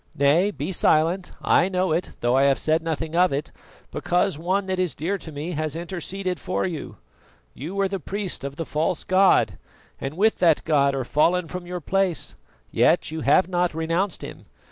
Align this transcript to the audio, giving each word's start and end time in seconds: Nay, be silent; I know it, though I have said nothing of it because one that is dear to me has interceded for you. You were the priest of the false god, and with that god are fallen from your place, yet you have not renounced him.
Nay, 0.15 0.49
be 0.49 0.71
silent; 0.71 1.31
I 1.43 1.69
know 1.69 1.91
it, 1.91 2.13
though 2.21 2.35
I 2.35 2.45
have 2.45 2.57
said 2.57 2.81
nothing 2.81 3.15
of 3.15 3.31
it 3.31 3.51
because 3.91 4.35
one 4.35 4.65
that 4.65 4.79
is 4.79 4.95
dear 4.95 5.19
to 5.19 5.31
me 5.31 5.51
has 5.51 5.75
interceded 5.75 6.39
for 6.39 6.65
you. 6.65 6.97
You 7.53 7.75
were 7.75 7.87
the 7.87 7.99
priest 7.99 8.43
of 8.43 8.55
the 8.55 8.65
false 8.65 9.03
god, 9.03 9.59
and 9.99 10.17
with 10.17 10.39
that 10.39 10.63
god 10.65 10.95
are 10.95 11.05
fallen 11.05 11.45
from 11.47 11.67
your 11.67 11.81
place, 11.81 12.35
yet 12.71 13.11
you 13.11 13.21
have 13.21 13.47
not 13.47 13.75
renounced 13.75 14.23
him. 14.23 14.47